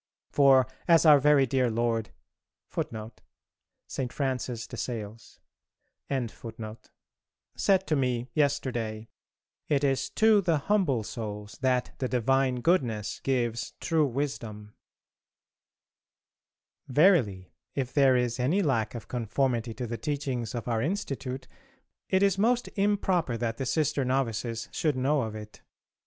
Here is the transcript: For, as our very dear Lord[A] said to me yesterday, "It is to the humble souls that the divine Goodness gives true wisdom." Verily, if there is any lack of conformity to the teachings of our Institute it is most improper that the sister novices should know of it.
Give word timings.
For, 0.31 0.65
as 0.87 1.05
our 1.05 1.19
very 1.19 1.45
dear 1.45 1.69
Lord[A] 1.69 2.07
said 7.55 7.87
to 7.87 7.95
me 7.95 8.27
yesterday, 8.33 9.07
"It 9.69 9.83
is 9.83 10.09
to 10.09 10.41
the 10.41 10.57
humble 10.57 11.03
souls 11.03 11.57
that 11.61 11.91
the 11.99 12.07
divine 12.07 12.61
Goodness 12.61 13.19
gives 13.19 13.73
true 13.79 14.07
wisdom." 14.07 14.73
Verily, 16.87 17.53
if 17.75 17.93
there 17.93 18.15
is 18.17 18.39
any 18.39 18.63
lack 18.63 18.95
of 18.95 19.07
conformity 19.07 19.75
to 19.75 19.85
the 19.85 19.99
teachings 19.99 20.55
of 20.55 20.67
our 20.67 20.81
Institute 20.81 21.47
it 22.09 22.23
is 22.23 22.39
most 22.39 22.69
improper 22.69 23.37
that 23.37 23.57
the 23.57 23.67
sister 23.67 24.03
novices 24.03 24.67
should 24.71 24.95
know 24.95 25.21
of 25.21 25.35
it. 25.35 25.61